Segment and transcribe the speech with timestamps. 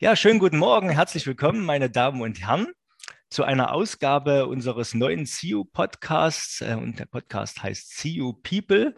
[0.00, 2.68] Ja, schönen guten Morgen, herzlich willkommen, meine Damen und Herren,
[3.30, 6.60] zu einer Ausgabe unseres neuen CU-Podcasts.
[6.60, 8.94] Äh, und der Podcast heißt CU People.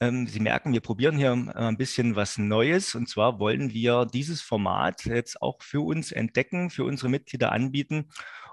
[0.00, 2.96] Ähm, Sie merken, wir probieren hier ein bisschen was Neues.
[2.96, 8.08] Und zwar wollen wir dieses Format jetzt auch für uns entdecken, für unsere Mitglieder anbieten.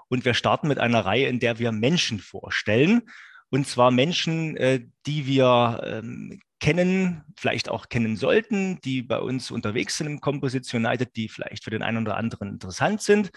[0.06, 3.02] Und wir starten mit einer Reihe, in der wir Menschen vorstellen.
[3.48, 9.50] Und zwar Menschen, äh, die wir ähm, kennen, vielleicht auch kennen sollten, die bei uns
[9.50, 13.30] unterwegs sind im Composition United, die vielleicht für den einen oder anderen interessant sind.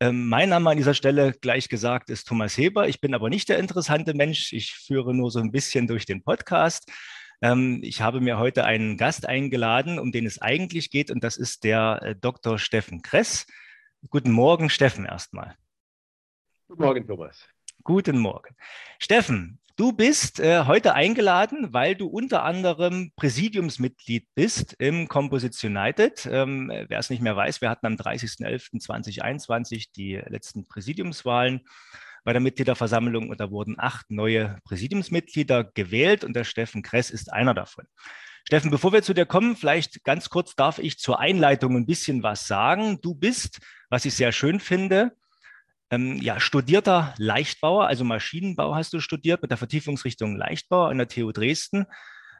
[0.00, 2.88] Ähm, mein Name an dieser Stelle, gleich gesagt, ist Thomas Heber.
[2.88, 4.52] Ich bin aber nicht der interessante Mensch.
[4.52, 6.90] Ich führe nur so ein bisschen durch den Podcast.
[7.42, 11.36] Ähm, ich habe mir heute einen Gast eingeladen, um den es eigentlich geht, und das
[11.36, 12.58] ist der äh, Dr.
[12.58, 13.46] Steffen Kress.
[14.10, 15.56] Guten Morgen, Steffen, erstmal.
[16.68, 17.46] Guten Morgen, Thomas.
[17.84, 18.56] Guten Morgen.
[18.98, 26.28] Steffen, Du bist äh, heute eingeladen, weil du unter anderem Präsidiumsmitglied bist im Composition United.
[26.30, 31.62] Ähm, Wer es nicht mehr weiß, wir hatten am 30.11.2021 die letzten Präsidiumswahlen
[32.22, 37.32] bei der Mitgliederversammlung und da wurden acht neue Präsidiumsmitglieder gewählt und der Steffen Kress ist
[37.32, 37.86] einer davon.
[38.44, 42.22] Steffen, bevor wir zu dir kommen, vielleicht ganz kurz darf ich zur Einleitung ein bisschen
[42.22, 43.00] was sagen.
[43.00, 45.12] Du bist, was ich sehr schön finde,
[45.92, 51.06] ähm, ja, studierter Leichtbauer, also Maschinenbau hast du studiert mit der Vertiefungsrichtung Leichtbau an der
[51.06, 51.84] TU Dresden.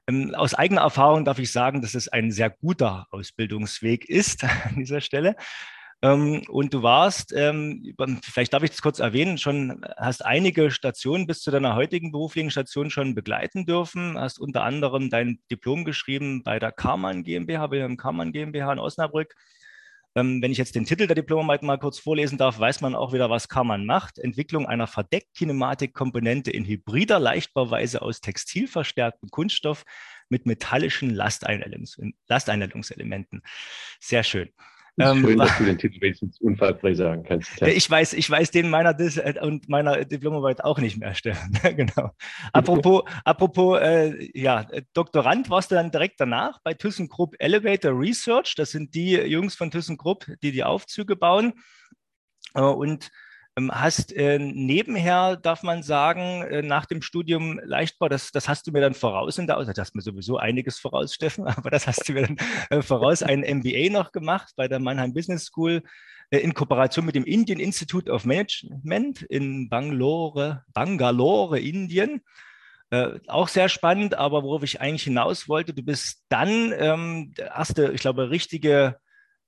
[0.09, 4.77] Ähm, aus eigener Erfahrung darf ich sagen, dass es ein sehr guter Ausbildungsweg ist an
[4.77, 5.37] dieser Stelle.
[6.01, 7.95] Ähm, und du warst, ähm,
[8.25, 12.51] vielleicht darf ich das kurz erwähnen, schon hast einige Stationen bis zu deiner heutigen beruflichen
[12.51, 17.99] Station schon begleiten dürfen, hast unter anderem dein Diplom geschrieben bei der Karmann GmbH, Wilhelm
[17.99, 19.37] Karmann GmbH in Osnabrück,
[20.15, 23.13] ähm, wenn ich jetzt den Titel der Diplomarbeit mal kurz vorlesen darf, weiß man auch
[23.13, 24.19] wieder, was Karmann macht.
[24.19, 29.85] Entwicklung einer Verdeckkinematik-Komponente in hybrider Leichtbauweise aus textilverstärktem Kunststoff
[30.29, 33.43] mit metallischen Lasteinleitungselementen.
[34.01, 34.51] Sehr schön.
[34.99, 37.61] Ähm, Schön, dass du den Titel wenigstens unfallfrei sagen kannst.
[37.61, 37.69] Ja.
[37.69, 41.59] Ich weiß, ich weiß den meiner Dis äh, und meiner Diplomarbeit auch nicht mehr stellen.
[41.63, 42.11] genau.
[42.53, 48.55] Apropos, apropos äh, ja, Doktorand warst du dann direkt danach bei ThyssenKrupp Elevator Research.
[48.57, 51.55] Das sind die Jungs von ThyssenKrupp, die die Aufzüge bauen.
[52.55, 53.11] Äh, und
[53.71, 58.73] hast äh, nebenher, darf man sagen, äh, nach dem Studium Leichtbau, das, das hast du
[58.73, 61.87] mir dann voraus in der Ausbildung, das hast mir sowieso einiges voraus, Steffen, aber das
[61.87, 62.37] hast du mir dann
[62.71, 65.83] äh, voraus, ein MBA noch gemacht bei der Mannheim Business School
[66.31, 72.23] äh, in Kooperation mit dem Indian Institute of Management in Bangalore, Bangalore, Indien.
[72.91, 77.49] Äh, auch sehr spannend, aber worauf ich eigentlich hinaus wollte, du bist dann ähm, der
[77.49, 78.97] erste, ich glaube, richtige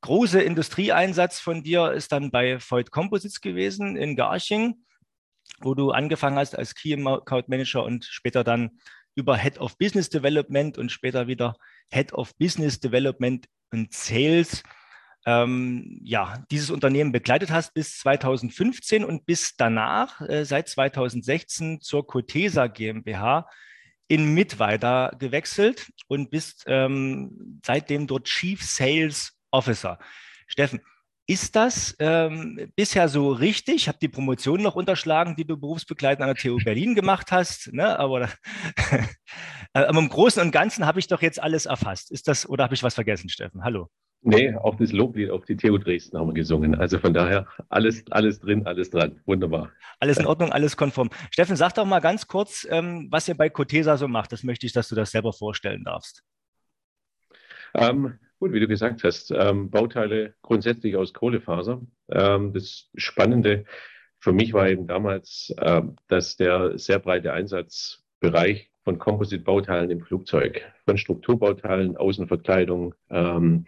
[0.04, 4.84] große Industrieeinsatz von dir ist dann bei Voigt Composites gewesen in Garching,
[5.60, 8.72] wo du angefangen hast als Key Account Manager und später dann
[9.14, 11.56] über Head of Business Development und später wieder
[11.90, 14.62] Head of Business Development und Sales
[15.24, 22.06] ähm, ja, dieses Unternehmen begleitet hast bis 2015 und bis danach, äh, seit 2016, zur
[22.06, 23.48] Cotesa GmbH
[24.08, 29.98] in Mittweida gewechselt und bist ähm, seitdem dort Chief Sales Officer.
[30.46, 30.80] Steffen,
[31.26, 33.76] ist das ähm, bisher so richtig?
[33.76, 37.72] Ich habe die Promotion noch unterschlagen, die du berufsbegleitend an der TU Berlin gemacht hast.
[37.72, 37.98] Ne?
[37.98, 38.28] Aber,
[39.72, 42.10] aber im Großen und Ganzen habe ich doch jetzt alles erfasst.
[42.10, 43.64] Ist das oder habe ich was vergessen, Steffen?
[43.64, 43.88] Hallo.
[44.26, 46.74] Nee, auch das Loblied auf die TU Dresden haben wir gesungen.
[46.74, 49.20] Also von daher alles, alles drin, alles dran.
[49.26, 49.70] Wunderbar.
[50.00, 51.10] Alles in Ordnung, alles konform.
[51.30, 54.32] Steffen, sag doch mal ganz kurz, ähm, was ihr bei Cotesa so macht.
[54.32, 56.22] Das möchte ich, dass du das selber vorstellen darfst.
[57.74, 61.80] Ähm, Gut, wie du gesagt hast, ähm, Bauteile grundsätzlich aus Kohlefaser.
[62.10, 63.64] Ähm, das Spannende
[64.18, 70.60] für mich war eben damals, äh, dass der sehr breite Einsatzbereich von Composite-Bauteilen im Flugzeug,
[70.84, 73.64] von Strukturbauteilen, Außenverkleidung, ähm,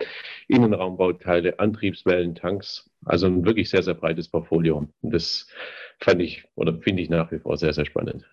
[0.46, 4.86] Innenraumbauteile, Antriebswellen, Tanks, also ein wirklich sehr, sehr breites Portfolio.
[5.00, 5.48] Und das
[6.00, 8.26] fand ich oder finde ich nach wie vor sehr, sehr spannend.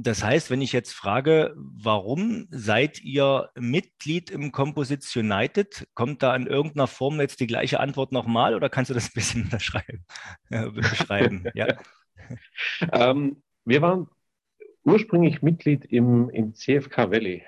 [0.00, 6.36] Das heißt, wenn ich jetzt frage, warum seid ihr Mitglied im Composites United, kommt da
[6.36, 10.04] in irgendeiner Form jetzt die gleiche Antwort nochmal oder kannst du das ein bisschen unterschreiben,
[10.50, 11.44] äh, beschreiben?
[11.54, 11.66] ja.
[12.92, 14.06] Ähm, wir waren
[14.84, 17.42] ursprünglich Mitglied im, im CFK Valley.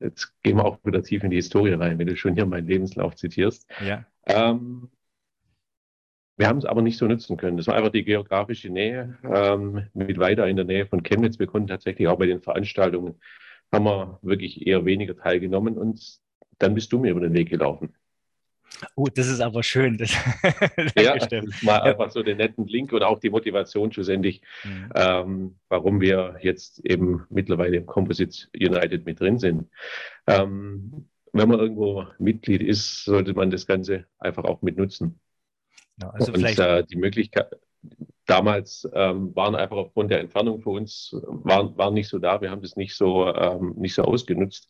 [0.00, 2.66] Jetzt gehen wir auch wieder tief in die Historie rein, wenn du schon hier meinen
[2.66, 3.70] Lebenslauf zitierst.
[3.86, 4.04] Ja.
[4.26, 4.90] Ähm,
[6.36, 7.56] wir haben es aber nicht so nutzen können.
[7.56, 11.38] Das war einfach die geografische Nähe ähm, mit weiter in der Nähe von Chemnitz.
[11.38, 13.20] Wir konnten tatsächlich auch bei den Veranstaltungen,
[13.70, 16.18] haben wir wirklich eher weniger teilgenommen und
[16.58, 17.94] dann bist du mir über den Weg gelaufen.
[18.96, 19.98] Oh, das ist aber schön.
[20.94, 24.90] Das ja, das war einfach so den netten Link und auch die Motivation schlussendlich, mhm.
[24.94, 29.68] ähm, warum wir jetzt eben mittlerweile im Composite United mit drin sind.
[30.26, 35.20] Ähm, wenn man irgendwo Mitglied ist, sollte man das Ganze einfach auch mitnutzen.
[36.02, 37.50] Ja, also und äh, die Möglichkeit,
[38.26, 42.40] damals ähm, waren einfach aufgrund der Entfernung für uns, waren, waren nicht so da.
[42.40, 44.68] Wir haben das nicht so, ähm, nicht so ausgenutzt.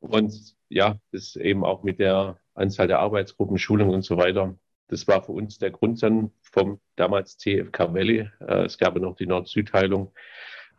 [0.00, 4.56] Und ja, das eben auch mit der Anzahl der Arbeitsgruppen, Schulungen und so weiter.
[4.88, 8.28] Das war für uns der Grund dann vom damals CFK Valley.
[8.40, 10.12] Äh, es gab ja noch die Nord-Süd-Teilung,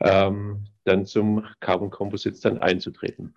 [0.04, 3.36] ähm, dann zum Carbon Composites dann einzutreten.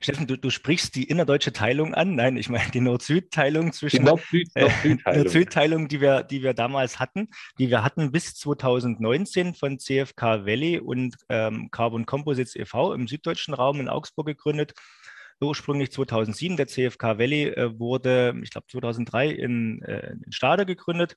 [0.00, 2.16] Steffen, du, du, sprichst die innerdeutsche Teilung an.
[2.16, 6.98] Nein, ich meine die Nord-Süd-Teilung zwischen die Nord-Süd-Teilung, äh, Nord die, wir, die wir damals
[6.98, 7.28] hatten,
[7.58, 12.94] die wir hatten bis 2019 von CFK Valley und ähm, Carbon Composites e.V.
[12.94, 14.72] im süddeutschen Raum in Augsburg gegründet.
[15.40, 21.16] Ursprünglich 2007, der CFK Valley äh, wurde, ich glaube 2003 in, äh, in Stade gegründet,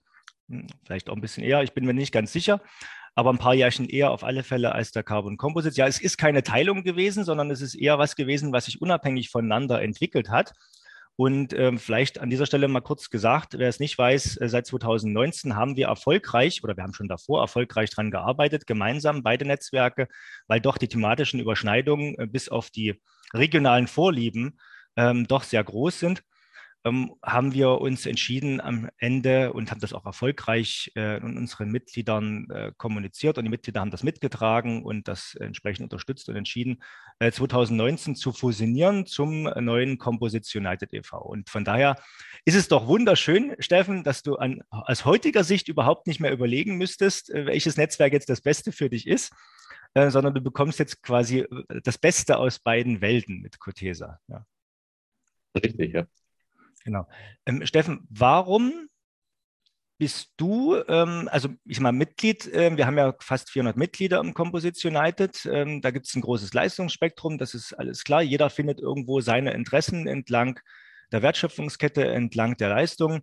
[0.49, 2.61] hm, vielleicht auch ein bisschen eher, ich bin mir nicht ganz sicher
[3.15, 5.75] aber ein paar Jahrchen eher auf alle Fälle als der Carbon Composite.
[5.75, 9.29] Ja, es ist keine Teilung gewesen, sondern es ist eher was gewesen, was sich unabhängig
[9.29, 10.53] voneinander entwickelt hat.
[11.15, 14.65] Und ähm, vielleicht an dieser Stelle mal kurz gesagt, wer es nicht weiß, äh, seit
[14.65, 20.07] 2019 haben wir erfolgreich oder wir haben schon davor erfolgreich daran gearbeitet, gemeinsam beide Netzwerke,
[20.47, 22.99] weil doch die thematischen Überschneidungen äh, bis auf die
[23.31, 24.57] regionalen Vorlieben
[24.95, 26.23] ähm, doch sehr groß sind
[26.85, 32.49] ähm, haben wir uns entschieden am Ende und haben das auch erfolgreich äh, unseren Mitgliedern
[32.49, 36.83] äh, kommuniziert und die Mitglieder haben das mitgetragen und das entsprechend unterstützt und entschieden,
[37.19, 41.21] äh, 2019 zu fusionieren zum neuen Composition United e.V.
[41.21, 41.95] Und von daher
[42.45, 46.77] ist es doch wunderschön, Steffen, dass du an, aus heutiger Sicht überhaupt nicht mehr überlegen
[46.77, 49.33] müsstest, äh, welches Netzwerk jetzt das Beste für dich ist,
[49.93, 54.19] äh, sondern du bekommst jetzt quasi äh, das Beste aus beiden Welten mit Cotesa.
[54.27, 54.45] Ja.
[55.55, 56.05] Richtig, ja.
[56.83, 57.07] Genau.
[57.45, 58.89] Ähm, Steffen, warum
[59.97, 64.33] bist du, ähm, also ich mal Mitglied, äh, wir haben ja fast 400 Mitglieder im
[64.33, 68.79] Composite United, ähm, da gibt es ein großes Leistungsspektrum, das ist alles klar, jeder findet
[68.79, 70.59] irgendwo seine Interessen entlang
[71.11, 73.21] der Wertschöpfungskette, entlang der Leistung.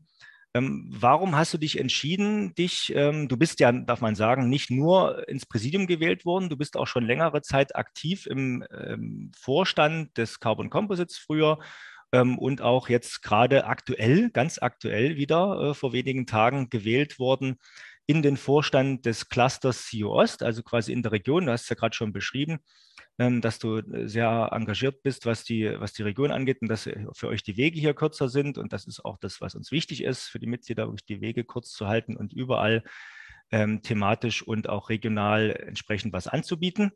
[0.54, 4.70] Ähm, warum hast du dich entschieden, dich, ähm, du bist ja, darf man sagen, nicht
[4.70, 10.16] nur ins Präsidium gewählt worden, du bist auch schon längere Zeit aktiv im ähm, Vorstand
[10.16, 11.58] des Carbon Composites früher
[12.12, 17.56] ähm, und auch jetzt gerade aktuell, ganz aktuell wieder äh, vor wenigen Tagen gewählt worden
[18.06, 21.46] in den Vorstand des Clusters CIO Ost, also quasi in der Region.
[21.46, 22.58] Du hast es ja gerade schon beschrieben,
[23.18, 26.86] ähm, dass du äh, sehr engagiert bist, was die, was die Region angeht und dass
[26.86, 28.58] äh, für euch die Wege hier kürzer sind.
[28.58, 31.44] Und das ist auch das, was uns wichtig ist, für die Mitglieder wirklich die Wege
[31.44, 32.82] kurz zu halten und überall
[33.52, 36.92] ähm, thematisch und auch regional entsprechend was anzubieten.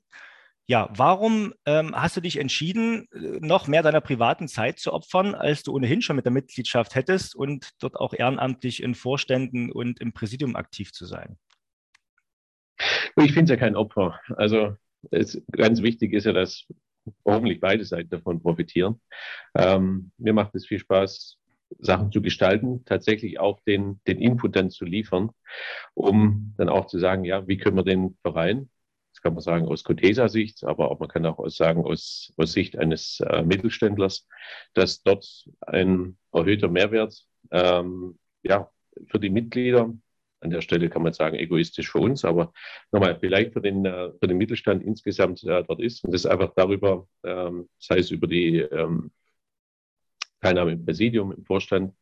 [0.67, 5.35] Ja, warum ähm, hast du dich entschieden, äh, noch mehr deiner privaten Zeit zu opfern,
[5.35, 10.01] als du ohnehin schon mit der Mitgliedschaft hättest und dort auch ehrenamtlich in Vorständen und
[10.01, 11.37] im Präsidium aktiv zu sein?
[13.17, 14.19] Ich finde es ja kein Opfer.
[14.37, 14.77] Also
[15.11, 16.67] es, ganz wichtig ist ja, dass
[17.27, 19.03] hoffentlich beide Seiten davon profitieren.
[19.55, 21.37] Ähm, mir macht es viel Spaß,
[21.79, 25.31] Sachen zu gestalten, tatsächlich auch den, den Input dann zu liefern,
[25.93, 28.71] um dann auch zu sagen, ja, wie können wir den Verein
[29.25, 33.21] kann man sagen aus Cotesa-Sicht, aber auch man kann auch sagen aus, aus Sicht eines
[33.21, 34.29] äh, Mittelständlers,
[34.75, 38.71] dass dort ein erhöhter Mehrwert ähm, ja,
[39.07, 39.93] für die Mitglieder,
[40.41, 42.53] an der Stelle kann man sagen egoistisch für uns, aber
[42.93, 46.05] nochmal vielleicht für den, äh, für den Mittelstand insgesamt äh, dort ist.
[46.05, 49.11] Und das einfach darüber, ähm, sei es über die ähm,
[50.43, 51.95] Teilnahme im Präsidium, im Vorstand,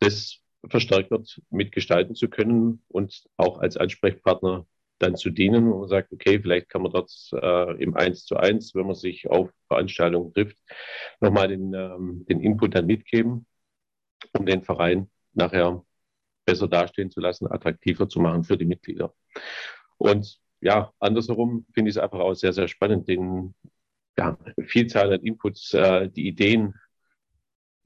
[0.00, 4.66] das verstärkt wird, mitgestalten zu können und auch als Ansprechpartner
[4.98, 8.74] dann zu dienen, man sagt, okay, vielleicht kann man dort äh, im Eins zu eins,
[8.74, 10.58] wenn man sich auf Veranstaltungen trifft,
[11.20, 13.46] nochmal den, ähm, den Input dann mitgeben,
[14.32, 15.84] um den Verein nachher
[16.46, 19.14] besser dastehen zu lassen, attraktiver zu machen für die Mitglieder.
[19.98, 23.54] Und ja, andersherum finde ich es einfach auch sehr, sehr spannend, den
[24.16, 26.74] ja, Vielzahl an Inputs, äh, die Ideen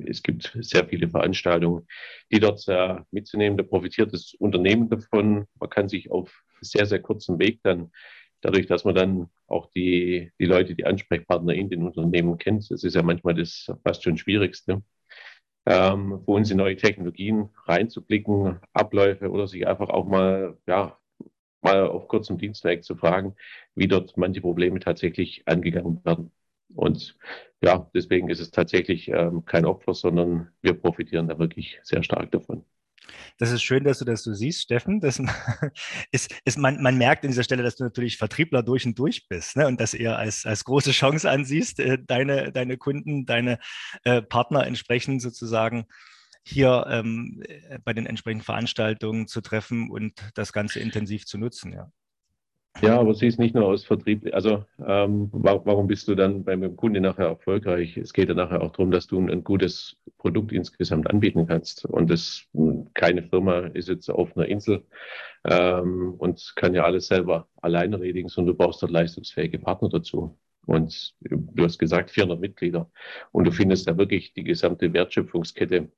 [0.07, 1.87] es gibt sehr viele Veranstaltungen,
[2.33, 3.59] die dort äh, mitzunehmen.
[3.59, 5.47] Da profitiert das Unternehmen davon.
[5.59, 7.91] Man kann sich auf sehr, sehr kurzem Weg dann,
[8.41, 12.85] dadurch, dass man dann auch die, die Leute, die Ansprechpartner in den Unternehmen kennt, das
[12.85, 14.83] ist ja manchmal das fast schon Schwierigste,
[15.67, 20.99] ähm, für uns in neue Technologien reinzublicken, Abläufe oder sich einfach auch mal, ja,
[21.63, 23.37] mal auf kurzem Dienstweg zu fragen,
[23.75, 26.33] wie dort manche Probleme tatsächlich angegangen werden.
[26.75, 27.17] Und
[27.63, 32.31] ja, deswegen ist es tatsächlich ähm, kein Opfer, sondern wir profitieren da wirklich sehr stark
[32.31, 32.65] davon.
[33.39, 35.01] Das ist schön, dass du das so siehst, Steffen.
[35.01, 35.21] Das
[36.13, 39.29] ist, ist, man, man merkt an dieser Stelle, dass du natürlich Vertriebler durch und durch
[39.29, 39.67] bist ne?
[39.67, 43.59] und das eher als, als große Chance ansiehst, äh, deine, deine Kunden, deine
[44.05, 45.87] äh, Partner entsprechend sozusagen
[46.43, 51.73] hier ähm, äh, bei den entsprechenden Veranstaltungen zu treffen und das Ganze intensiv zu nutzen.
[51.73, 51.93] Ja.
[52.83, 54.33] Ja, aber sie ist nicht nur aus Vertrieb.
[54.33, 57.97] Also ähm, warum bist du dann beim Kunde nachher erfolgreich?
[57.97, 61.85] Es geht ja nachher auch darum, dass du ein, gutes Produkt insgesamt anbieten kannst.
[61.85, 62.47] Und das
[62.95, 64.85] keine Firma ist jetzt auf einer Insel
[65.45, 70.39] ähm, und kann ja alles selber alleine erledigen, sondern du brauchst dort leistungsfähige Partner dazu.
[70.65, 72.91] Und du hast gesagt 400 Mitglieder.
[73.33, 75.91] Und du findest da wirklich die gesamte Wertschöpfungskette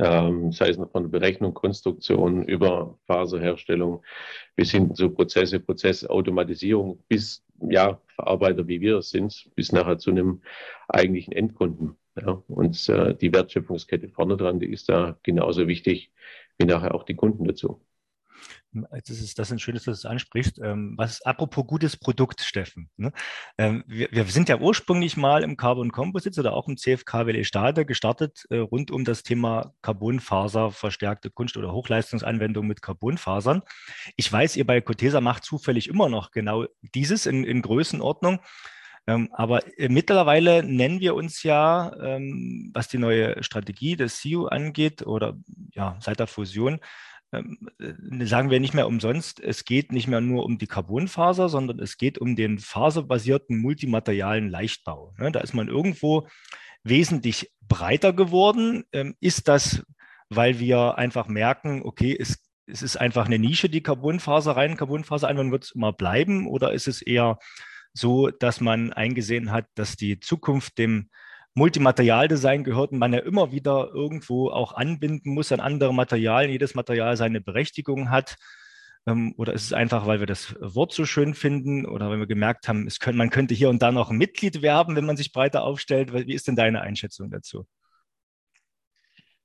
[0.00, 4.02] ähm, sei es noch von Berechnung, Konstruktion über Faserherstellung
[4.56, 10.10] bis hin zu Prozesse, Prozessautomatisierung bis ja, Verarbeiter, wie wir es sind, bis nachher zu
[10.10, 10.42] einem
[10.88, 11.96] eigentlichen Endkunden.
[12.16, 12.42] Ja.
[12.48, 16.10] Und äh, die Wertschöpfungskette vorne dran, die ist da genauso wichtig
[16.58, 17.80] wie nachher auch die Kunden dazu.
[18.72, 20.58] Das ist, das ist schön, dass du das ansprichst.
[20.62, 22.88] Ähm, was, apropos gutes Produkt, Steffen.
[22.96, 23.12] Ne?
[23.58, 27.84] Ähm, wir, sind ja ursprünglich mal im Carbon Composites oder auch im CFK WLE Stade
[27.84, 33.62] gestartet, äh, rund um das Thema Carbonfaser, verstärkte Kunst- oder Hochleistungsanwendung mit Carbonfasern.
[34.16, 38.40] Ich weiß, ihr bei Cotesa macht zufällig immer noch genau dieses in, in Größenordnung.
[39.06, 41.92] Ähm, aber äh, mittlerweile nennen wir uns ja,
[42.72, 45.36] was die neue Strategie des CIO angeht oder
[45.72, 46.80] ja, seit der Fusion,
[47.32, 51.96] sagen wir nicht mehr umsonst, es geht nicht mehr nur um die Carbonfaser, sondern es
[51.96, 55.14] geht um den faserbasierten multimaterialen Leichtbau.
[55.18, 55.32] Ne?
[55.32, 56.28] Da ist man irgendwo
[56.84, 58.84] wesentlich breiter geworden.
[58.92, 59.82] Ähm, ist das,
[60.28, 65.28] weil wir einfach merken, okay, es, es ist einfach eine Nische, die Carbonfaser rein, Carbonfaser
[65.28, 66.46] einwandern wird es immer bleiben?
[66.46, 67.38] Oder ist es eher
[67.94, 71.08] so, dass man eingesehen hat, dass die Zukunft dem
[71.54, 76.74] Multimaterialdesign gehört und man ja immer wieder irgendwo auch anbinden muss an andere Materialien, jedes
[76.74, 78.36] Material seine Berechtigung hat.
[79.06, 82.26] Ähm, oder ist es einfach, weil wir das Wort so schön finden oder weil wir
[82.26, 85.16] gemerkt haben, es können, man könnte hier und da noch ein Mitglied werben, wenn man
[85.16, 86.12] sich breiter aufstellt?
[86.12, 87.66] Wie ist denn deine Einschätzung dazu?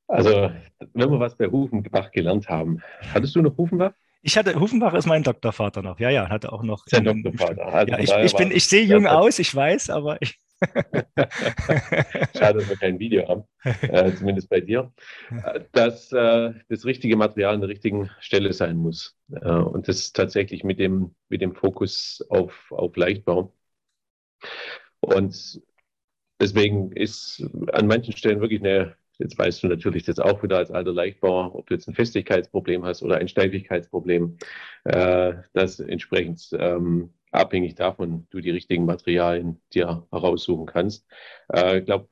[0.07, 0.51] Also,
[0.93, 2.81] wenn wir was bei Hufenbach gelernt haben,
[3.13, 3.91] hattest du noch Hufenbach?
[4.21, 5.99] Ich hatte, Hufenbach ist mein Doktorvater noch.
[5.99, 6.83] Ja, ja, hatte auch noch.
[6.87, 7.65] Sein Doktorvater.
[7.65, 10.39] Also ja, ich, ich, bin, ich sehe jung aus, ich weiß, aber ich.
[12.37, 14.91] Schade, dass wir kein Video haben, äh, zumindest bei dir,
[15.71, 19.15] dass äh, das richtige Material an der richtigen Stelle sein muss.
[19.31, 23.53] Äh, und das tatsächlich mit dem, mit dem Fokus auf, auf Leichtbau.
[24.99, 25.61] Und
[26.39, 30.71] deswegen ist an manchen Stellen wirklich eine, jetzt weißt du natürlich das auch wieder als
[30.71, 34.37] alter Leichtbauer, ob du jetzt ein Festigkeitsproblem hast oder ein Steifigkeitsproblem,
[34.85, 41.05] äh, das entsprechend ähm, abhängig davon du die richtigen Materialien dir heraussuchen kannst.
[41.53, 42.09] Äh, ich glaube,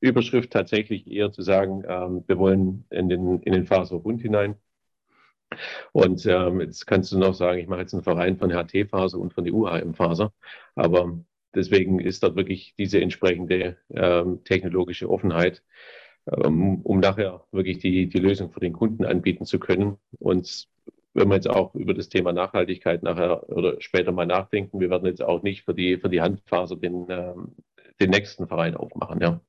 [0.00, 4.56] Überschrift tatsächlich eher zu sagen, ähm, wir wollen in den, in den Faserbund hinein.
[5.92, 9.32] Und ähm, jetzt kannst du noch sagen, ich mache jetzt einen Verein von HT-Faser und
[9.32, 10.32] von der UAM-Faser.
[10.74, 11.18] Aber
[11.54, 15.62] deswegen ist dort wirklich diese entsprechende ähm, technologische Offenheit,
[16.30, 19.98] ähm, um nachher wirklich die, die Lösung für den Kunden anbieten zu können.
[20.18, 20.68] Und
[21.14, 25.06] wenn wir jetzt auch über das Thema Nachhaltigkeit nachher oder später mal nachdenken, wir werden
[25.06, 27.56] jetzt auch nicht für die, für die Handfaser den, ähm,
[28.00, 29.20] den nächsten Verein aufmachen.
[29.20, 29.40] Ja.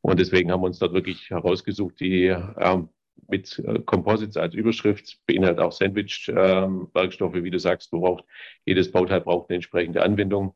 [0.00, 2.88] Und deswegen haben wir uns dort wirklich herausgesucht, die ähm,
[3.26, 8.24] mit äh, Composites als Überschrift beinhaltet auch Sandwich-Werkstoffe, ähm, wie du sagst, du brauchst,
[8.64, 10.54] jedes Bauteil braucht eine entsprechende Anwendung.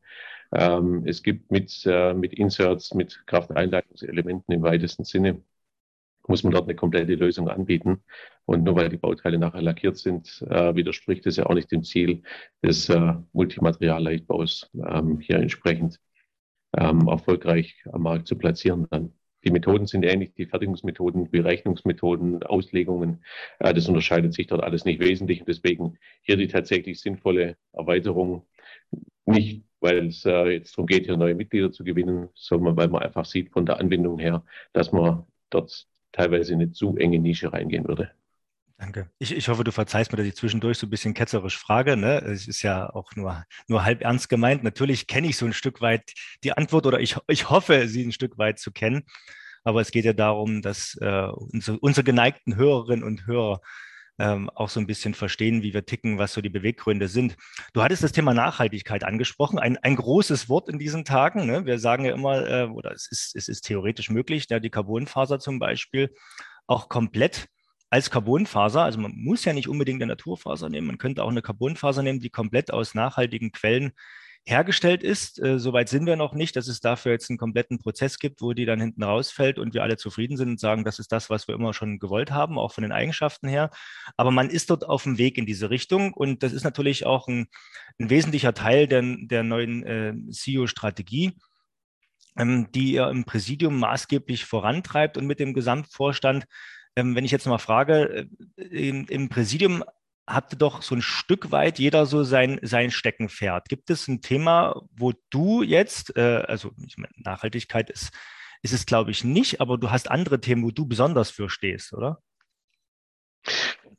[0.53, 5.41] Ähm, es gibt mit, äh, mit Inserts, mit Krafteinleitungselementen im weitesten Sinne
[6.27, 8.03] muss man dort eine komplette Lösung anbieten.
[8.45, 11.83] Und nur weil die Bauteile nachher lackiert sind, äh, widerspricht es ja auch nicht dem
[11.83, 12.23] Ziel
[12.61, 15.99] des äh, Multimaterialleichtbaus, ähm, hier entsprechend
[16.77, 19.13] ähm, erfolgreich am Markt zu platzieren dann.
[19.45, 23.23] Die Methoden sind ähnlich, die Fertigungsmethoden, Berechnungsmethoden, Auslegungen.
[23.59, 25.41] Äh, das unterscheidet sich dort alles nicht wesentlich.
[25.41, 28.45] Und deswegen hier die tatsächlich sinnvolle Erweiterung.
[29.25, 33.03] Nicht, weil es äh, jetzt darum geht, hier neue Mitglieder zu gewinnen, sondern weil man
[33.03, 37.51] einfach sieht von der Anwendung her, dass man dort teilweise in eine zu enge Nische
[37.51, 38.11] reingehen würde.
[38.77, 39.09] Danke.
[39.19, 41.95] Ich, ich hoffe, du verzeihst mir, dass ich zwischendurch so ein bisschen ketzerisch frage.
[41.95, 42.19] Ne?
[42.19, 44.63] Es ist ja auch nur, nur halb ernst gemeint.
[44.63, 48.11] Natürlich kenne ich so ein Stück weit die Antwort oder ich, ich hoffe, sie ein
[48.11, 49.03] Stück weit zu kennen.
[49.63, 53.61] Aber es geht ja darum, dass äh, unsere, unsere geneigten Hörerinnen und Hörer
[54.19, 57.35] ähm, auch so ein bisschen verstehen, wie wir ticken, was so die Beweggründe sind.
[57.73, 61.45] Du hattest das Thema Nachhaltigkeit angesprochen, ein, ein großes Wort in diesen Tagen.
[61.45, 61.65] Ne?
[61.65, 65.39] Wir sagen ja immer, äh, oder es ist, es ist theoretisch möglich, ja, die Carbonfaser
[65.39, 66.13] zum Beispiel
[66.67, 67.47] auch komplett
[67.89, 71.43] als Carbonfaser, also man muss ja nicht unbedingt eine Naturfaser nehmen, man könnte auch eine
[71.43, 73.91] Carbonfaser nehmen, die komplett aus nachhaltigen Quellen
[74.45, 75.41] hergestellt ist.
[75.41, 78.53] Äh, Soweit sind wir noch nicht, dass es dafür jetzt einen kompletten Prozess gibt, wo
[78.53, 81.47] die dann hinten rausfällt und wir alle zufrieden sind und sagen, das ist das, was
[81.47, 83.69] wir immer schon gewollt haben, auch von den Eigenschaften her.
[84.17, 87.27] Aber man ist dort auf dem Weg in diese Richtung und das ist natürlich auch
[87.27, 87.47] ein,
[87.99, 91.33] ein wesentlicher Teil der, der neuen äh, CEO-Strategie
[92.37, 96.45] ähm, die ihr im Präsidium maßgeblich vorantreibt und mit dem Gesamtvorstand.
[96.95, 99.83] Ähm, wenn ich jetzt mal frage, äh, im Präsidium
[100.27, 103.69] habt ihr doch so ein Stück weit jeder so sein, sein Steckenpferd.
[103.69, 108.11] Gibt es ein Thema, wo du jetzt, äh, also meine, Nachhaltigkeit ist,
[108.61, 111.93] ist es, glaube ich, nicht, aber du hast andere Themen, wo du besonders für stehst,
[111.93, 112.21] oder?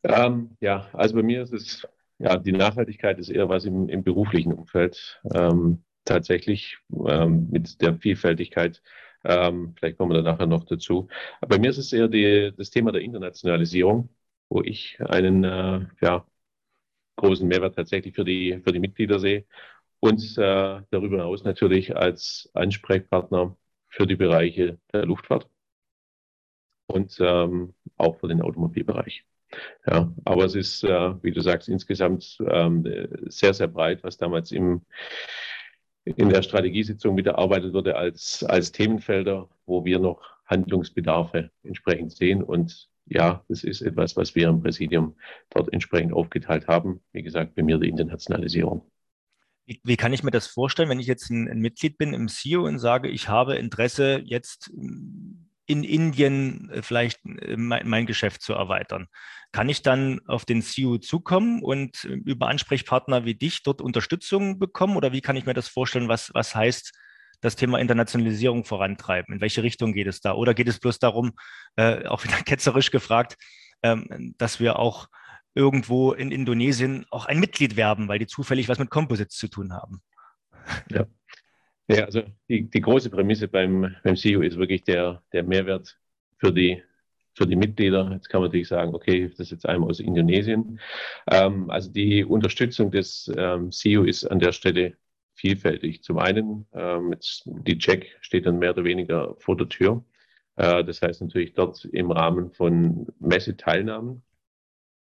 [0.02, 1.87] Ähm, ja, also bei mir ist es,
[2.19, 5.21] ja, die Nachhaltigkeit ist eher was im, im beruflichen Umfeld.
[5.35, 8.83] Ähm, tatsächlich ähm, mit der Vielfältigkeit.
[9.25, 11.09] Ähm, vielleicht kommen wir da nachher noch dazu.
[11.40, 14.11] Aber bei mir ist es eher die, das Thema der Internationalisierung
[14.48, 16.26] wo ich einen äh, ja,
[17.16, 19.44] großen Mehrwert tatsächlich für die, für die Mitglieder sehe
[20.00, 23.56] und äh, darüber hinaus natürlich als Ansprechpartner
[23.88, 25.48] für die Bereiche der Luftfahrt
[26.86, 29.24] und ähm, auch für den Automobilbereich.
[29.86, 32.84] Ja, aber es ist, äh, wie du sagst, insgesamt ähm,
[33.26, 34.82] sehr, sehr breit, was damals im,
[36.04, 42.90] in der Strategiesitzung mitgearbeitet wurde als, als Themenfelder, wo wir noch Handlungsbedarfe entsprechend sehen und
[43.06, 45.16] ja, das ist etwas, was wir im Präsidium
[45.50, 47.00] dort entsprechend aufgeteilt haben.
[47.12, 48.90] Wie gesagt, bei mir die Internationalisierung.
[49.66, 52.28] Wie, wie kann ich mir das vorstellen, wenn ich jetzt ein, ein, Mitglied bin im
[52.28, 54.70] CEO und sage, ich habe Interesse, jetzt
[55.66, 59.08] in Indien äh, vielleicht äh, mein, mein Geschäft zu erweitern?
[59.52, 64.96] Kann ich dann auf den CEO zukommen und über Ansprechpartner wie dich dort Unterstützung bekommen?
[64.96, 66.08] Oder wie kann ich mir das vorstellen?
[66.08, 66.92] Was, was heißt
[67.41, 69.35] das Thema Internationalisierung vorantreiben?
[69.35, 70.35] In welche Richtung geht es da?
[70.35, 71.33] Oder geht es bloß darum,
[71.76, 73.37] äh, auch wieder ketzerisch gefragt,
[73.83, 75.09] ähm, dass wir auch
[75.55, 79.73] irgendwo in Indonesien auch ein Mitglied werben, weil die zufällig was mit Composites zu tun
[79.73, 80.03] haben?
[80.91, 81.07] Ja.
[81.88, 85.99] Ja, also die, die große Prämisse beim, beim CEO ist wirklich der, der Mehrwert
[86.38, 86.83] für die,
[87.35, 88.11] für die Mitglieder.
[88.11, 90.81] Jetzt kann man natürlich sagen, okay, das ist jetzt einmal aus Indonesien.
[91.31, 94.97] Ähm, also die Unterstützung des ähm, CEO ist an der Stelle
[95.44, 96.02] vielfältig.
[96.02, 100.02] Zum einen, ähm, die Check steht dann mehr oder weniger vor der Tür.
[100.56, 104.22] Äh, das heißt natürlich dort im Rahmen von Messeteilnahmen,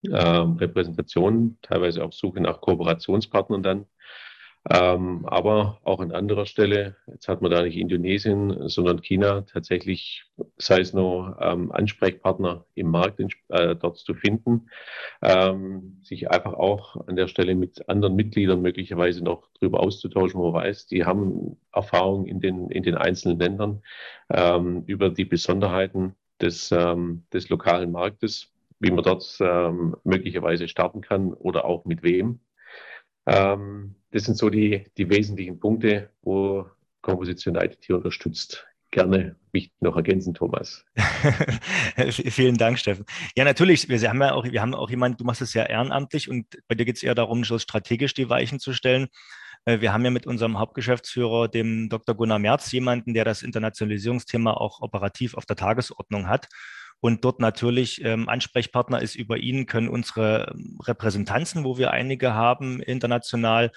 [0.03, 3.87] äh, Repräsentationen, teilweise auch Suche nach Kooperationspartnern dann
[4.71, 10.25] ähm, aber auch an anderer Stelle, jetzt hat man da nicht Indonesien, sondern China, tatsächlich,
[10.59, 14.69] sei es nur ähm, Ansprechpartner im Markt äh, dort zu finden,
[15.23, 20.53] ähm, sich einfach auch an der Stelle mit anderen Mitgliedern möglicherweise noch darüber auszutauschen, wo
[20.53, 23.83] weiß, die haben Erfahrung in den, in den einzelnen Ländern
[24.31, 31.01] ähm, über die Besonderheiten des, ähm, des lokalen Marktes, wie man dort ähm, möglicherweise starten
[31.01, 32.41] kann oder auch mit wem.
[33.27, 36.67] Ähm, das sind so die, die wesentlichen Punkte, wo
[37.03, 38.67] Komposition ITT unterstützt.
[38.91, 40.85] Gerne mich noch ergänzen, Thomas.
[42.11, 43.05] Vielen Dank, Steffen.
[43.37, 46.31] Ja, natürlich, wir haben ja auch, wir haben auch jemanden, du machst es ja ehrenamtlich
[46.31, 49.09] und bei dir geht es eher darum, so strategisch die Weichen zu stellen.
[49.67, 52.15] Äh, wir haben ja mit unserem Hauptgeschäftsführer, dem Dr.
[52.15, 56.49] Gunnar Merz, jemanden, der das Internationalisierungsthema auch operativ auf der Tagesordnung hat
[57.01, 62.35] und dort natürlich ähm, Ansprechpartner ist über ihn, können unsere ähm, Repräsentanzen, wo wir einige
[62.35, 63.71] haben, international,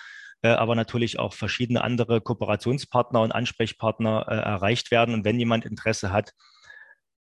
[0.49, 5.13] aber natürlich auch verschiedene andere Kooperationspartner und Ansprechpartner äh, erreicht werden.
[5.13, 6.33] Und wenn jemand Interesse hat,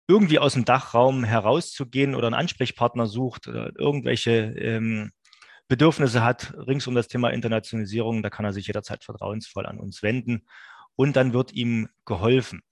[0.09, 5.13] irgendwie aus dem Dachraum herauszugehen oder einen Ansprechpartner sucht oder irgendwelche ähm,
[5.69, 10.03] Bedürfnisse hat rings um das Thema Internationalisierung, da kann er sich jederzeit vertrauensvoll an uns
[10.03, 10.45] wenden
[10.97, 12.63] und dann wird ihm geholfen.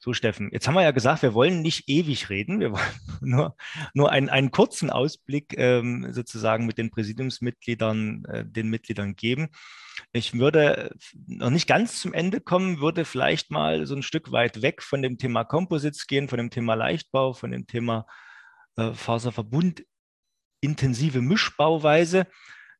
[0.00, 3.56] So, Steffen, jetzt haben wir ja gesagt, wir wollen nicht ewig reden, wir wollen nur,
[3.94, 9.48] nur einen, einen kurzen Ausblick ähm, sozusagen mit den Präsidiumsmitgliedern, äh, den Mitgliedern geben.
[10.12, 10.94] Ich würde
[11.26, 15.02] noch nicht ganz zum Ende kommen, würde vielleicht mal so ein Stück weit weg von
[15.02, 18.06] dem Thema Composites gehen, von dem Thema Leichtbau, von dem Thema
[18.76, 19.84] äh, Faserverbund,
[20.60, 22.26] intensive Mischbauweise.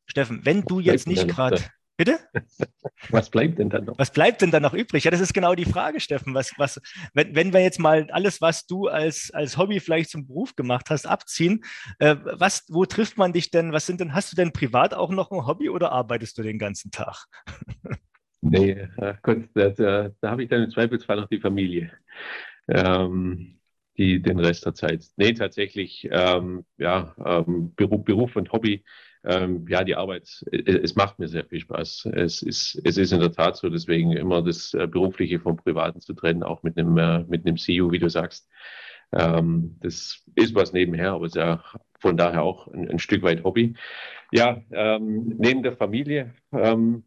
[0.05, 1.63] Steffen, wenn du jetzt nicht gerade
[1.99, 2.17] Bitte?
[3.09, 3.99] Was bleibt denn dann noch?
[3.99, 5.03] Was bleibt denn dann noch übrig?
[5.03, 6.33] Ja, das ist genau die Frage, Steffen.
[6.33, 6.79] Was, was,
[7.13, 10.89] wenn, wenn wir jetzt mal alles, was du als, als Hobby vielleicht zum Beruf gemacht
[10.89, 11.59] hast, abziehen,
[11.99, 13.73] äh, was, wo trifft man dich denn?
[13.73, 16.57] Was sind denn, hast du denn privat auch noch ein Hobby oder arbeitest du den
[16.57, 17.25] ganzen Tag?
[18.41, 18.87] nee,
[19.21, 21.91] Gott, da, da, da habe ich dann im Zweifelsfall noch die Familie.
[22.69, 23.59] Ähm,
[23.97, 25.05] die, den Rest der Zeit.
[25.17, 28.85] Nee, tatsächlich, ähm, ja, ähm, Beruf, Beruf und Hobby
[29.23, 32.09] ähm, ja, die Arbeit, äh, es macht mir sehr viel Spaß.
[32.13, 35.99] Es ist, es ist in der Tat so, deswegen immer das äh, Berufliche vom Privaten
[36.01, 38.49] zu trennen, auch mit einem, äh, mit einem CEO, wie du sagst.
[39.11, 41.63] Ähm, das ist was nebenher, aber es ist ja
[41.99, 43.75] von daher auch ein, ein Stück weit Hobby.
[44.31, 47.03] Ja, ähm, neben der Familie, ähm,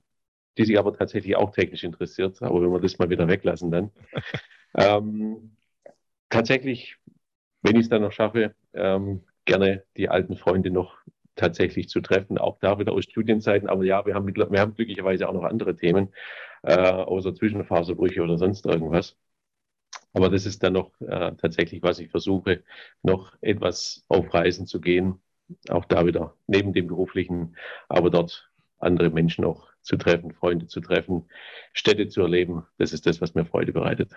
[0.58, 3.90] die sich aber tatsächlich auch technisch interessiert, aber wenn wir das mal wieder weglassen, dann.
[4.76, 5.56] ähm,
[6.28, 6.96] tatsächlich,
[7.62, 10.98] wenn ich es dann noch schaffe, ähm, gerne die alten Freunde noch
[11.36, 13.68] tatsächlich zu treffen, auch da wieder aus Studienzeiten.
[13.68, 16.12] Aber ja, wir haben, wir haben glücklicherweise auch noch andere Themen,
[16.62, 19.16] äh, außer Zwischenfaserbrüche oder sonst irgendwas.
[20.14, 22.62] Aber das ist dann noch äh, tatsächlich, was ich versuche,
[23.02, 25.20] noch etwas auf Reisen zu gehen,
[25.68, 27.56] auch da wieder neben dem beruflichen,
[27.88, 31.28] aber dort andere Menschen auch zu treffen, Freunde zu treffen,
[31.72, 32.66] Städte zu erleben.
[32.78, 34.12] Das ist das, was mir Freude bereitet.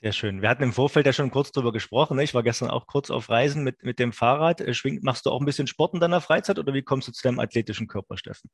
[0.00, 0.42] Sehr schön.
[0.42, 2.16] Wir hatten im Vorfeld ja schon kurz darüber gesprochen.
[2.16, 2.22] Ne?
[2.22, 4.60] Ich war gestern auch kurz auf Reisen mit, mit dem Fahrrad.
[4.60, 7.12] Äh, schwing, machst du auch ein bisschen Sport in deiner Freizeit oder wie kommst du
[7.12, 8.48] zu deinem athletischen Körper, Steffen?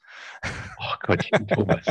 [0.79, 1.85] Oh Gott, Thomas.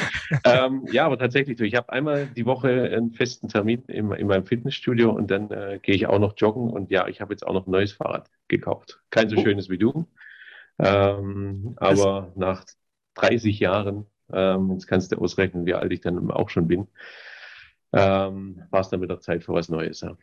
[0.44, 1.64] ähm, ja, aber tatsächlich so.
[1.64, 5.80] Ich habe einmal die Woche einen festen Termin in, in meinem Fitnessstudio und dann äh,
[5.82, 6.70] gehe ich auch noch joggen.
[6.70, 9.00] Und ja, ich habe jetzt auch noch ein neues Fahrrad gekauft.
[9.10, 9.42] Kein so oh.
[9.42, 10.06] schönes wie du.
[10.78, 12.64] Ähm, aber nach
[13.14, 16.86] 30 Jahren, ähm, jetzt kannst du ausrechnen, wie alt ich dann auch schon bin,
[17.92, 20.00] ähm, war es dann mit der Zeit für was Neues.
[20.00, 20.16] Ja.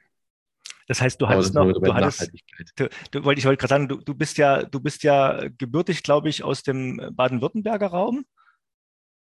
[0.88, 2.32] Das heißt, du hattest noch, du hattest,
[2.77, 6.01] du, du, wollte ich wollte gerade sagen, du, du bist ja, du bist ja gebürtig,
[6.01, 8.25] glaube ich, aus dem Baden-Württemberger Raum.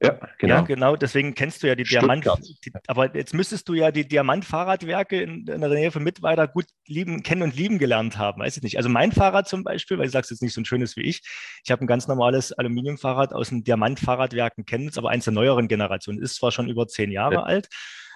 [0.03, 0.55] Ja, genau.
[0.55, 0.95] Ja, genau.
[0.97, 2.25] Deswegen kennst du ja die Diamant.
[2.65, 6.65] Die, aber jetzt müsstest du ja die Diamant-Fahrradwerke in, in, der Nähe von Mittweida gut
[6.85, 8.41] lieben, kennen und lieben gelernt haben.
[8.41, 8.75] Weiß ich nicht.
[8.75, 11.21] Also mein Fahrrad zum Beispiel, weil du sagst jetzt nicht so ein schönes wie ich.
[11.63, 16.21] Ich habe ein ganz normales Aluminiumfahrrad aus den Diamant-Fahrradwerken Chemnitz, aber eins der neueren Generationen.
[16.21, 17.43] Ist zwar schon über zehn Jahre ja.
[17.43, 17.69] alt,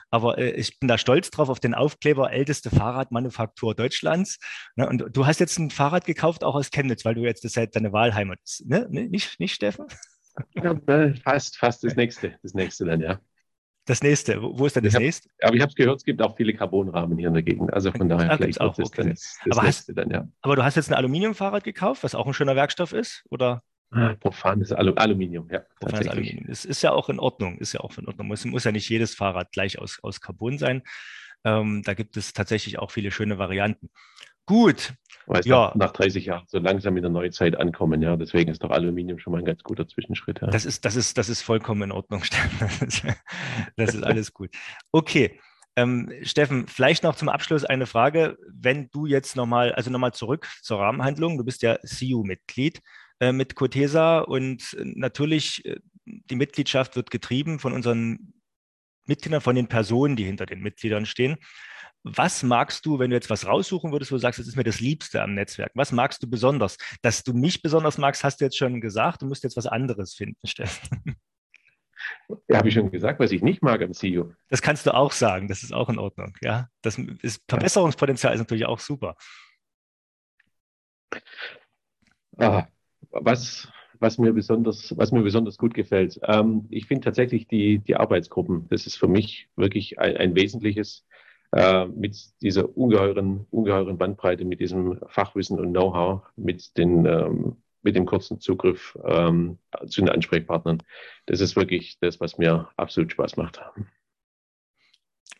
[0.09, 4.39] aber äh, ich bin da stolz drauf auf den Aufkleber älteste Fahrradmanufaktur Deutschlands.
[4.75, 4.87] Ne?
[4.87, 7.75] Und du hast jetzt ein Fahrrad gekauft, auch aus Chemnitz, weil du jetzt das halt
[7.75, 8.65] deine Wahlheimat ist.
[8.65, 8.87] Ne?
[8.89, 9.85] Nicht, nicht, Steffen?
[10.55, 10.75] Ja,
[11.23, 13.19] fast, fast das nächste, das nächste dann, ja.
[13.85, 15.29] Das nächste, wo, ist denn das hab, nächste?
[15.41, 17.73] Aber ich habe es gehört, es gibt auch viele Carbonrahmen hier in der Gegend.
[17.73, 18.77] Also von daher ah, vielleicht auch.
[18.77, 19.09] Okay.
[19.09, 20.27] Das, das aber, hast, dann, ja.
[20.41, 23.63] aber du hast jetzt ein Aluminiumfahrrad gekauft, was auch ein schöner Werkstoff ist, oder?
[23.91, 25.61] Ah, profanes Alu Aluminium, ja.
[25.79, 26.47] Profanes Aluminium.
[26.47, 28.31] Das ist ja auch in Ordnung, ist ja auch in Ordnung.
[28.33, 30.83] Es muss ja nicht jedes Fahrrad gleich aus, aus Carbon sein.
[31.45, 33.89] Ähm, da gibt es tatsächlich auch viele schöne Varianten.
[34.45, 34.93] Gut.
[35.27, 35.73] Weißt ja.
[35.75, 38.15] nach 30 Jahren so langsam in der Neuzeit ankommen, ja.
[38.15, 40.41] Deswegen ist doch Aluminium schon mal ein ganz guter Zwischenschritt.
[40.41, 40.47] Ja.
[40.47, 43.13] Das, ist, das, ist, das ist vollkommen in Ordnung, Steffen.
[43.75, 44.49] Das ist, alles gut.
[44.91, 45.39] Okay.
[45.75, 48.37] Ähm, Steffen, vielleicht noch zum Abschluss eine Frage.
[48.49, 52.81] Wenn du jetzt nochmal, also nochmal zurück zur Rahmenhandlung, du bist ja CU-Mitglied
[53.19, 58.33] äh, mit Cotesa und natürlich äh, die Mitgliedschaft wird getrieben von unseren
[59.05, 61.37] Mitgliedern, von den Personen, die hinter den Mitgliedern stehen.
[62.03, 64.63] Was magst du, wenn du jetzt was raussuchen würdest, wo du sagst, das ist mir
[64.63, 65.71] das Liebste am Netzwerk?
[65.73, 66.77] Was magst du besonders?
[67.01, 69.21] Dass du mich besonders magst, hast du jetzt schon gesagt.
[69.21, 71.17] Du musst jetzt was anderes finden, Steffen.
[72.47, 74.33] Ja, habe ich schon gesagt, was ich nicht mag am CEO.
[74.49, 76.37] Das kannst du auch sagen, das ist auch in Ordnung.
[76.41, 79.15] Ja, das ist, Verbesserungspotenzial ist natürlich auch super.
[82.37, 82.67] Ah,
[83.11, 83.67] was,
[83.99, 86.19] was, mir besonders, was mir besonders gut gefällt.
[86.23, 91.05] Ähm, ich finde tatsächlich die, die Arbeitsgruppen, das ist für mich wirklich ein, ein wesentliches
[91.53, 98.05] äh, mit dieser ungeheuren, ungeheuren Bandbreite, mit diesem Fachwissen und Know-how, mit, ähm, mit dem
[98.05, 100.83] kurzen Zugriff ähm, zu den Ansprechpartnern.
[101.25, 103.61] Das ist wirklich das, was mir absolut Spaß macht.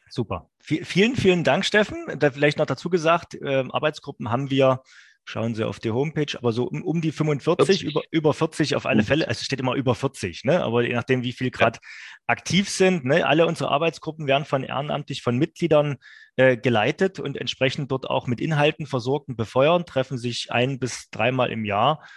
[0.10, 0.50] Super.
[0.60, 2.06] V vielen, vielen Dank, Steffen.
[2.20, 4.82] Da vielleicht noch dazu gesagt, äh, Arbeitsgruppen haben wir
[5.30, 7.84] Schauen Sie auf die Homepage, aber so um, um die 45, 40.
[7.84, 9.04] Über, über 40 auf alle.
[9.04, 9.28] Fälle.
[9.28, 10.64] Also es steht immer über 40, ne?
[10.64, 11.90] aber je nachdem, wie viel gerade ja.
[12.28, 13.04] aktiv sind.
[13.04, 13.28] Ne?
[13.28, 15.98] Alle unsere Arbeitsgruppen werden von ehrenamtlich von Mitgliedern
[16.38, 21.10] äh, geleitet und entsprechend dort auch mit Inhalten versorgt und befeuert, treffen sich ein bis
[21.10, 22.08] dreimal im Jahr.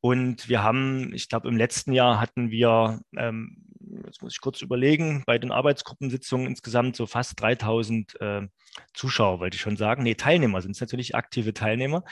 [0.00, 3.64] Und wir haben, ich glaube, im letzten Jahr hatten wir, ähm,
[4.06, 8.48] jetzt muss ich kurz überlegen, bei den Arbeitsgruppensitzungen insgesamt so fast 3000 äh,
[8.92, 10.02] Zuschauer, wollte ich schon sagen.
[10.02, 12.02] Nee, Teilnehmer sind es natürlich aktive Teilnehmer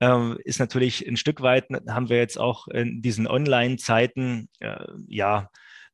[0.00, 5.48] äh, ist natürlich ein Stück weit, haben wir jetzt auch in diesen Online-Zeiten, äh, ja,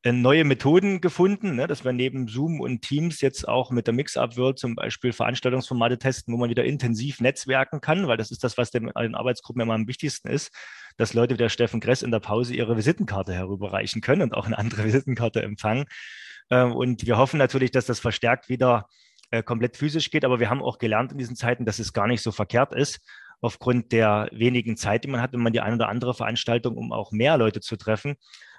[0.07, 3.95] äh, neue Methoden gefunden, ne, dass wir neben Zoom und Teams jetzt auch mit der
[3.95, 8.45] Mix-Up World zum Beispiel Veranstaltungsformate testen, wo man wieder intensiv netzwerken kann, weil das ist
[8.45, 10.53] das, was den, den Arbeitsgruppen immer am wichtigsten ist,
[10.97, 14.47] dass Leute wie der Steffen Gress in der Pause ihre Visitenkarte herüberreichen können und auch
[14.47, 15.87] eine andere Visitenkarte empfangen.
[16.51, 18.87] Äh, und wir hoffen natürlich, dass das verstärkt wieder
[19.33, 22.07] äh, komplett physisch geht, aber wir haben auch gelernt in diesen Zeiten, dass es gar
[22.07, 23.01] nicht so verkehrt ist
[23.47, 26.93] aufgrund der wenigen Zeit, die man hat, wenn man die eine oder andere Veranstaltung, um
[26.93, 28.17] auch mehr Leute zu treffen,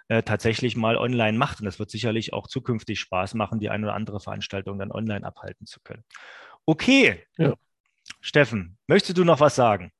[0.07, 1.59] äh, tatsächlich mal online macht.
[1.59, 5.25] Und das wird sicherlich auch zukünftig Spaß machen, die eine oder andere Veranstaltung dann online
[5.25, 6.03] abhalten zu können.
[6.65, 7.23] Okay.
[7.37, 7.53] Ja.
[8.21, 9.91] Steffen, möchtest du noch was sagen?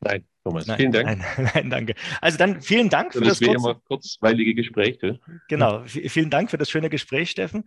[0.00, 1.06] Nein, Thomas, nein, vielen Dank.
[1.06, 1.94] Nein, nein, danke.
[2.20, 5.00] Also dann vielen Dank für das, das kurz, kurzweilige Gespräch.
[5.02, 5.20] Ne?
[5.48, 7.64] Genau, vielen Dank für das schöne Gespräch, Steffen.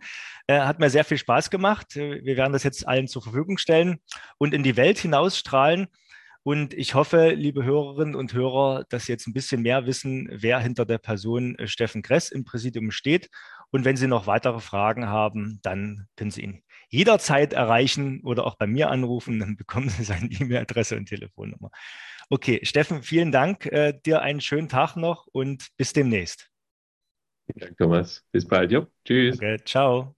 [0.48, 1.94] Äh, hat mir sehr viel Spaß gemacht.
[1.94, 4.00] Wir werden das jetzt allen zur Verfügung stellen
[4.38, 5.86] und in die Welt hinausstrahlen.
[6.42, 10.58] Und ich hoffe, liebe Hörerinnen und Hörer, dass Sie jetzt ein bisschen mehr wissen, wer
[10.58, 13.30] hinter der Person äh, Steffen Gress im Präsidium steht.
[13.70, 18.56] Und wenn Sie noch weitere Fragen haben, dann können Sie ihn jederzeit erreichen oder auch
[18.56, 19.40] bei mir anrufen.
[19.40, 21.70] Dann bekommen Sie seine E-Mail-Adresse und Telefonnummer.
[22.30, 23.66] Okay, Steffen, vielen Dank.
[23.66, 26.50] Äh, dir einen schönen Tag noch und bis demnächst.
[27.46, 28.22] Vielen Dank, Thomas.
[28.32, 28.70] Bis bald.
[28.72, 28.86] Jo.
[29.04, 29.40] Tschüss.
[29.40, 30.14] Okay, ciao.